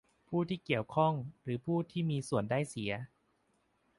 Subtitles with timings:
[0.29, 1.13] ผู้ที่เกี่ยวข้อง
[1.43, 1.77] หรือผู้
[2.09, 2.91] มีส่วนได้เสีย